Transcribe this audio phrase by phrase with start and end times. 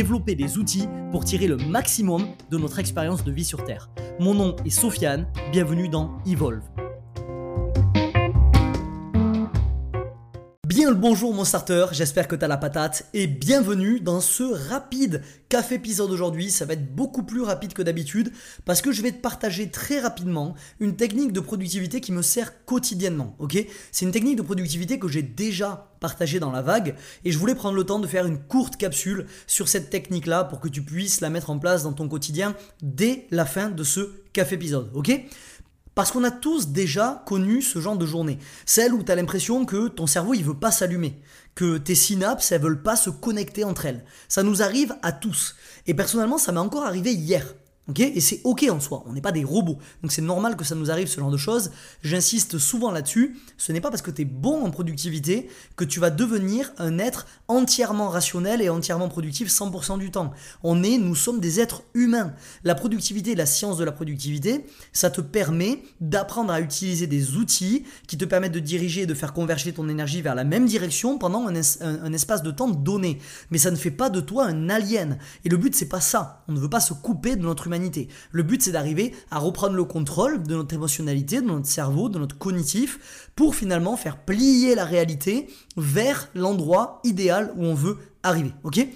[0.00, 3.90] développer des outils pour tirer le maximum de notre expérience de vie sur Terre.
[4.18, 6.62] Mon nom est Sofiane, bienvenue dans Evolve.
[10.94, 15.76] Bonjour mon starter, j'espère que tu as la patate et bienvenue dans ce rapide café
[15.76, 16.50] épisode aujourd'hui.
[16.50, 18.32] Ça va être beaucoup plus rapide que d'habitude
[18.64, 22.64] parce que je vais te partager très rapidement une technique de productivité qui me sert
[22.64, 23.36] quotidiennement.
[23.38, 23.58] Ok?
[23.92, 27.54] C'est une technique de productivité que j'ai déjà partagée dans la vague et je voulais
[27.54, 30.82] prendre le temps de faire une courte capsule sur cette technique là pour que tu
[30.82, 34.90] puisses la mettre en place dans ton quotidien dès la fin de ce café épisode.
[34.94, 35.12] Ok?
[35.94, 38.38] Parce qu'on a tous déjà connu ce genre de journée.
[38.66, 41.20] Celle où tu as l'impression que ton cerveau il veut pas s'allumer,
[41.54, 44.04] que tes synapses elles veulent pas se connecter entre elles.
[44.28, 45.56] Ça nous arrive à tous.
[45.86, 47.44] Et personnellement, ça m'est encore arrivé hier
[47.98, 49.78] et c'est ok en soi, on n'est pas des robots.
[50.02, 51.70] Donc c'est normal que ça nous arrive ce genre de choses.
[52.02, 53.36] J'insiste souvent là-dessus.
[53.56, 56.98] Ce n'est pas parce que tu es bon en productivité que tu vas devenir un
[56.98, 60.32] être entièrement rationnel et entièrement productif 100% du temps.
[60.62, 62.32] On est, nous sommes des êtres humains.
[62.64, 67.84] La productivité, la science de la productivité, ça te permet d'apprendre à utiliser des outils
[68.06, 71.18] qui te permettent de diriger et de faire converger ton énergie vers la même direction
[71.18, 73.18] pendant un, un espace de temps donné.
[73.50, 75.18] Mais ça ne fait pas de toi un alien.
[75.44, 76.44] Et le but, c'est pas ça.
[76.46, 77.79] On ne veut pas se couper de notre humanité
[78.30, 82.18] le but, c'est d'arriver à reprendre le contrôle de notre émotionnalité, de notre cerveau, de
[82.18, 88.52] notre cognitif, pour finalement faire plier la réalité vers l'endroit idéal où on veut arriver.
[88.64, 88.86] Ok?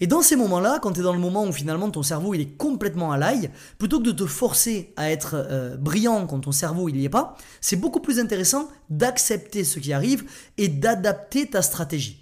[0.00, 2.40] Et dans ces moments-là, quand tu es dans le moment où finalement ton cerveau il
[2.40, 6.50] est complètement à l'ail, plutôt que de te forcer à être euh, brillant quand ton
[6.50, 10.24] cerveau il n'y est pas, c'est beaucoup plus intéressant d'accepter ce qui arrive
[10.58, 12.21] et d'adapter ta stratégie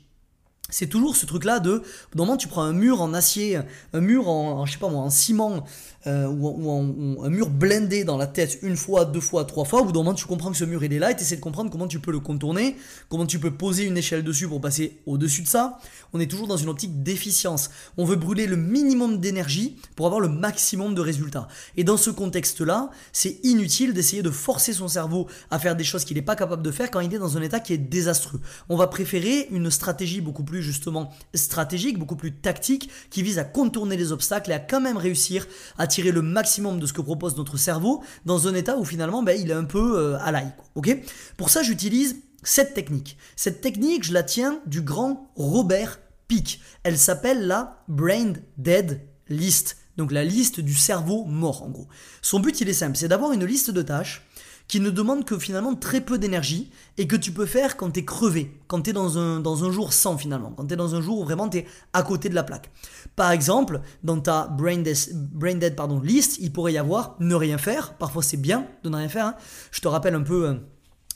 [0.71, 1.83] c'est toujours ce truc là de
[2.15, 3.61] moment tu prends un mur en acier
[3.93, 5.65] un mur en, je sais pas moi en ciment
[6.07, 9.85] euh, ou, un mur blindé dans la tête une fois deux fois trois fois au
[9.85, 11.41] bout d'un moment tu comprends que ce mur il est là et tu essaies de
[11.43, 12.77] comprendre comment tu peux le contourner
[13.09, 15.79] comment tu peux poser une échelle dessus pour passer au dessus de ça.
[16.13, 17.71] On est toujours dans une optique d'efficience.
[17.97, 21.49] On veut brûler le minimum d'énergie pour avoir le maximum de résultats.
[21.77, 25.85] Et dans ce contexte là c'est inutile d'essayer de forcer son cerveau à faire des
[25.85, 27.79] choses qu'il n'est pas capable de faire quand il est dans un état qui est
[27.79, 28.41] désastreux.
[28.69, 33.45] On va préférer une stratégie beaucoup plus justement stratégique, beaucoup plus tactique, qui vise à
[33.45, 35.47] contourner les obstacles et à quand même réussir
[35.79, 39.23] à tirer le maximum de ce que propose notre cerveau dans un état où finalement
[39.23, 40.53] ben, il est un peu euh, à l'ail.
[40.75, 40.97] ok?
[41.37, 43.17] Pour ça, j'utilise cette technique.
[43.37, 46.61] Cette technique, je la tiens du grand Robert Peake.
[46.83, 49.77] Elle s'appelle la Brain Dead List.
[49.97, 51.89] Donc la liste du cerveau mort en gros.
[52.23, 54.27] Son but il est simple, c'est d'avoir une liste de tâches
[54.71, 58.01] qui ne demande que finalement très peu d'énergie et que tu peux faire quand tu
[58.01, 61.01] es crevé, quand tu es dans un, jour sans finalement, quand tu es dans un
[61.01, 62.71] jour où vraiment tu es à côté de la plaque.
[63.17, 67.95] Par exemple, dans ta brain, dead, pardon, list, il pourrait y avoir ne rien faire,
[67.95, 69.27] parfois c'est bien de ne rien faire.
[69.27, 69.35] Hein.
[69.73, 70.61] Je te rappelle un peu...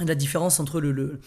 [0.00, 1.20] La différence entre le, le,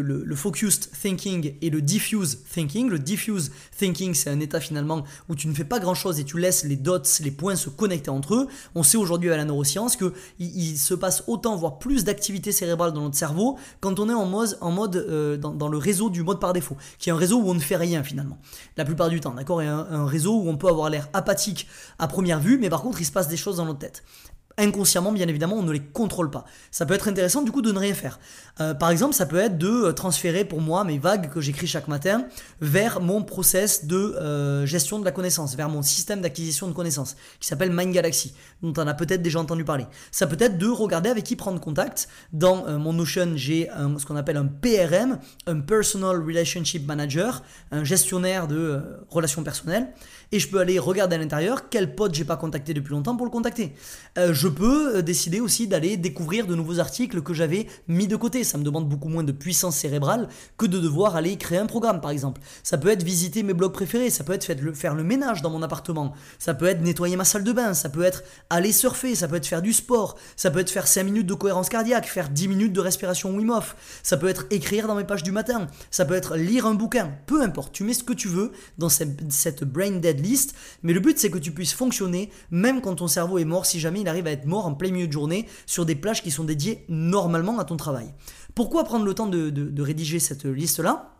[0.00, 2.88] le, focused thinking et le diffuse thinking.
[2.88, 6.38] Le diffuse thinking, c'est un état finalement où tu ne fais pas grand-chose et tu
[6.38, 8.48] laisses les dots, les points se connecter entre eux.
[8.74, 12.94] On sait aujourd'hui à la neuroscience qu'il il se passe autant, voire plus d'activité cérébrale
[12.94, 14.24] dans notre cerveau quand on est en
[14.70, 17.50] mode, euh, dans, dans, le réseau du mode par défaut, qui est un réseau où
[17.50, 18.38] on ne fait rien finalement,
[18.78, 19.60] la plupart du temps, d'accord?
[19.60, 22.80] Et un, un réseau où on peut avoir l'air apathique à première vue, mais par
[22.80, 24.02] contre il se passe des choses dans notre tête
[24.58, 26.44] inconsciemment, bien évidemment, on ne les contrôle pas.
[26.70, 28.18] Ça peut être intéressant du coup de ne rien faire.
[28.60, 31.68] Euh, par exemple, ça peut être de euh, transférer pour moi mes vagues que j'écris
[31.68, 32.26] chaque matin
[32.60, 37.16] vers mon process de euh, gestion de la connaissance, vers mon système d'acquisition de connaissances
[37.38, 39.86] qui s'appelle Mind Galaxy, dont on a peut-être déjà entendu parler.
[40.10, 42.08] Ça peut être de regarder avec qui prendre contact.
[42.32, 48.48] Dans mon Notion, j'ai ce qu'on appelle un PRM, un Personal Relationship Manager, un gestionnaire
[48.48, 49.88] de relations personnelles,
[50.32, 53.26] et je peux aller regarder à l'intérieur quel pote j'ai pas contacté depuis longtemps pour
[53.26, 53.74] le contacter.
[54.16, 58.16] je je peux euh, décider aussi d'aller découvrir de nouveaux articles que j'avais mis de
[58.16, 58.44] côté.
[58.44, 62.00] Ça me demande beaucoup moins de puissance cérébrale que de devoir aller créer un programme,
[62.00, 62.40] par exemple.
[62.62, 65.60] Ça peut être visiter mes blogs préférés, ça peut être faire le ménage dans mon
[65.60, 69.28] appartement, ça peut être nettoyer ma salle de bain, ça peut être aller surfer, ça
[69.28, 72.30] peut être faire du sport, ça peut être faire 5 minutes de cohérence cardiaque, faire
[72.30, 75.66] 10 minutes de respiration Wim Hof, ça peut être écrire dans mes pages du matin,
[75.90, 78.88] ça peut être lire un bouquin, peu importe, tu mets ce que tu veux dans
[78.88, 82.94] cette, cette brain dead list, mais le but c'est que tu puisses fonctionner même quand
[82.94, 85.12] ton cerveau est mort si jamais il arrive à être mort en plein milieu de
[85.12, 88.12] journée sur des plages qui sont dédiées normalement à ton travail.
[88.54, 91.14] Pourquoi prendre le temps de, rédiger cette liste-là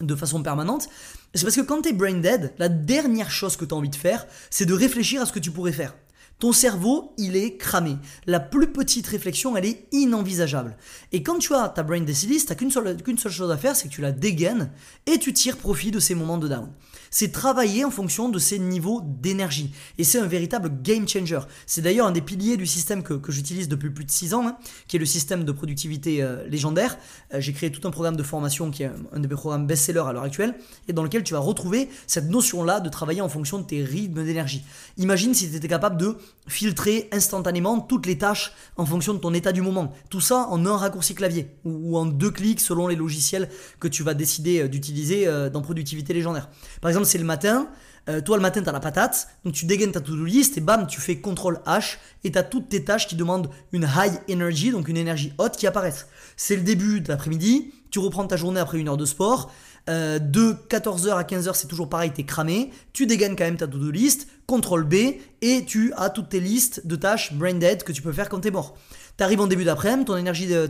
[0.00, 0.88] de façon permanente,
[1.34, 3.90] c'est parce que quand tu es brain dead, la dernière chose que tu as envie
[3.90, 5.94] de faire, c'est de réfléchir à ce que tu pourrais faire.
[6.40, 7.96] Ton cerveau, il est cramé.
[8.26, 10.76] La plus petite réflexion, elle est inenvisageable.
[11.12, 13.92] Et quand tu as ta brain tu n'as qu'une seule, chose à faire, c'est que
[13.92, 14.70] tu la dégaines
[15.06, 16.70] et tu tires profit de ces moments de down
[17.10, 19.72] c'est travailler en fonction de ses niveaux d'énergie.
[19.98, 21.40] Et c'est un véritable game changer.
[21.66, 24.56] C'est d'ailleurs un des piliers du système que, j'utilise depuis plus de 6 ans, hein,
[24.86, 26.96] qui est le système de productivité euh, légendaire.
[27.34, 30.12] Euh, j'ai créé tout un programme de formation qui est un, des programmes best-seller à
[30.12, 30.54] l'heure actuelle,
[30.88, 34.24] et dans lequel tu vas retrouver cette notion-là de travailler en fonction de tes rythmes
[34.24, 34.64] d'énergie.
[34.96, 36.16] Imagine si tu étais capable de
[36.48, 39.92] filtrer instantanément toutes les tâches en fonction de ton état du moment.
[40.08, 43.48] Tout ça en un raccourci clavier, ou, en deux clics selon les logiciels
[43.78, 46.48] que tu vas décider euh, d'utiliser dans productivité légendaire.
[46.80, 47.68] Par exemple, c'est le matin,
[48.08, 50.60] euh, toi le matin tu as la patate, donc tu dégaines ta to-do list et
[50.60, 54.18] bam, tu fais CTRL H et tu as toutes tes tâches qui demandent une high
[54.30, 56.06] energy, donc une énergie haute qui apparaissent.
[56.36, 59.52] C'est le début de l'après-midi, tu reprends ta journée après une heure de sport,
[59.88, 63.56] euh, de 14h à 15h c'est toujours pareil, tu es cramé, tu dégaines quand même
[63.56, 64.94] ta to-do list, CTRL B
[65.42, 68.40] et tu as toutes tes listes de tâches brain dead que tu peux faire quand
[68.40, 68.76] tu es mort.
[69.16, 70.04] T'arrives en début d'après-midi,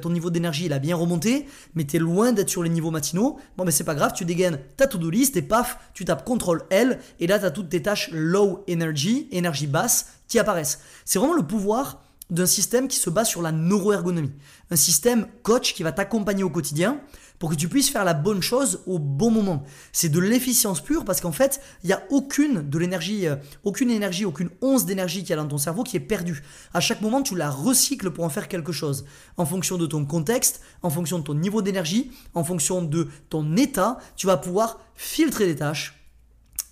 [0.01, 2.91] ton, niveau d'énergie il a bien remonté, mais tu es loin d'être sur les niveaux
[2.91, 3.39] matinaux.
[3.57, 6.63] Bon, mais c'est pas grave, tu dégaines ta to-do list et paf, tu tapes CTRL
[6.71, 10.81] L et là tu as toutes tes tâches low energy, énergie basse, qui apparaissent.
[11.05, 14.33] C'est vraiment le pouvoir d'un système qui se base sur la neuroergonomie.
[14.71, 17.01] Un système coach qui va t'accompagner au quotidien
[17.41, 19.65] pour que tu puisses faire la bonne chose au bon moment.
[19.93, 23.35] C'est de l'efficience pure parce qu'en fait, il n'y a aucune de l'énergie, euh,
[23.65, 26.43] aucune énergie, aucune once d'énergie qu'il y a dans ton cerveau qui est perdue.
[26.75, 29.07] À chaque moment, tu la recycles pour en faire quelque chose.
[29.39, 33.57] En fonction de ton contexte, en fonction de ton niveau d'énergie, en fonction de ton
[33.57, 36.00] état, tu vas pouvoir filtrer les tâches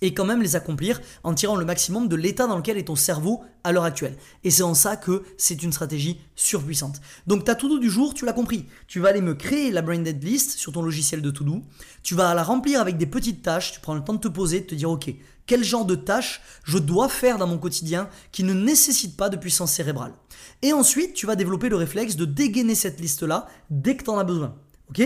[0.01, 2.95] et quand même les accomplir en tirant le maximum de l'état dans lequel est ton
[2.95, 4.15] cerveau à l'heure actuelle.
[4.43, 7.01] Et c'est en ça que c'est une stratégie surpuissante.
[7.27, 8.65] Donc ta to-do du jour, tu l'as compris.
[8.87, 11.63] Tu vas aller me créer la brain dead list sur ton logiciel de to-do.
[12.03, 13.73] Tu vas la remplir avec des petites tâches.
[13.73, 15.13] Tu prends le temps de te poser, de te dire ok,
[15.45, 19.37] quel genre de tâches je dois faire dans mon quotidien qui ne nécessitent pas de
[19.37, 20.13] puissance cérébrale.
[20.61, 24.19] Et ensuite, tu vas développer le réflexe de dégainer cette liste-là dès que tu en
[24.19, 24.55] as besoin.
[24.89, 25.01] ok?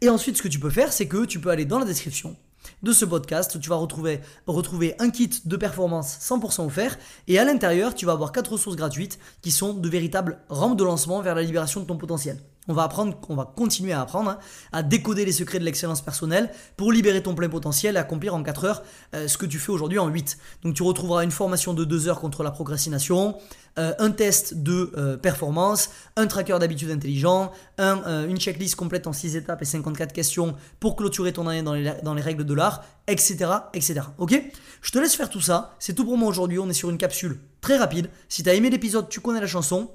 [0.00, 2.36] Et ensuite, ce que tu peux faire, c'est que tu peux aller dans la description,
[2.82, 7.44] de ce podcast tu vas retrouver, retrouver un kit de performance 100% offert et à
[7.44, 11.34] l'intérieur tu vas avoir quatre ressources gratuites qui sont de véritables rampes de lancement vers
[11.34, 12.38] la libération de ton potentiel.
[12.68, 14.38] On va continuer à apprendre hein,
[14.72, 18.42] à décoder les secrets de l'excellence personnelle pour libérer ton plein potentiel et accomplir en
[18.42, 18.82] 4 heures
[19.14, 20.38] euh, ce que tu fais aujourd'hui en 8.
[20.62, 23.36] Donc tu retrouveras une formation de 2 heures contre la procrastination,
[23.78, 29.36] euh, un test de euh, performance, un tracker d'habitude intelligent, une checklist complète en 6
[29.36, 32.84] étapes et 54 questions pour clôturer ton année dans les, dans les règles de l'art,
[33.06, 34.00] etc., etc.
[34.18, 34.42] Ok?
[34.82, 35.74] Je te laisse faire tout ça.
[35.78, 36.58] C'est tout pour moi aujourd'hui.
[36.58, 38.10] On est sur une capsule très rapide.
[38.28, 39.90] Si tu as aimé l'épisode, tu connais la chanson.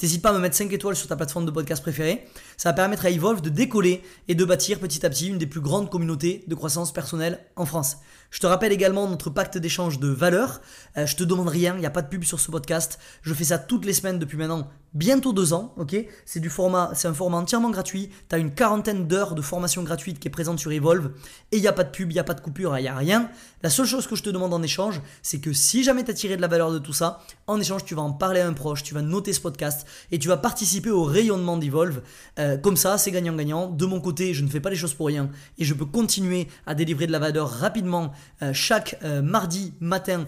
[0.00, 2.26] N'hésite pas à me mettre 5 étoiles sur ta plateforme de podcast préférée.
[2.56, 5.46] Ça va permettre à Evolve de décoller et de bâtir petit à petit une des
[5.46, 7.98] plus grandes communautés de croissance personnelle en France.
[8.30, 10.60] Je te rappelle également notre pacte d'échange de valeurs.
[10.96, 12.98] Euh, je te demande rien, il n'y a pas de pub sur ce podcast.
[13.22, 16.90] Je fais ça toutes les semaines depuis maintenant bientôt deux ans, ok C'est du format,
[16.94, 18.10] c'est un format entièrement gratuit.
[18.28, 21.12] Tu as une quarantaine d'heures de formation gratuite qui est présente sur Evolve
[21.50, 22.88] et il n'y a pas de pub, il n'y a pas de coupure, il n'y
[22.88, 23.30] a rien.
[23.62, 26.14] La seule chose que je te demande en échange, c'est que si jamais tu as
[26.14, 28.52] tiré de la valeur de tout ça, en échange, tu vas en parler à un
[28.52, 32.02] proche, tu vas noter ce podcast et tu vas participer au rayonnement d'Evolve.
[32.38, 33.68] Euh, comme ça, c'est gagnant-gagnant.
[33.68, 36.48] De mon côté, je ne fais pas les choses pour rien et je peux continuer
[36.66, 38.12] à délivrer de la valeur rapidement
[38.42, 40.26] euh, chaque euh, mardi matin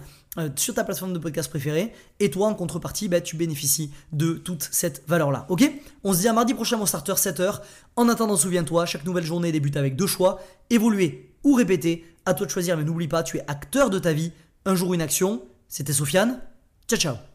[0.55, 1.93] sur ta plateforme de podcast préférée.
[2.19, 5.45] Et toi, en contrepartie, bah, tu bénéficies de toute cette valeur-là.
[5.49, 5.69] Ok?
[6.03, 7.61] On se dit à mardi prochain, mon starter, 7h.
[7.95, 12.05] En attendant, souviens-toi, chaque nouvelle journée débute avec deux choix évoluer ou répéter.
[12.25, 14.31] À toi de choisir, mais n'oublie pas, tu es acteur de ta vie.
[14.65, 15.43] Un jour, une action.
[15.67, 16.41] C'était Sofiane.
[16.87, 17.34] Ciao, ciao